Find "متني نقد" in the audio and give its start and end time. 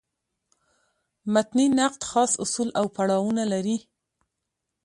1.33-2.01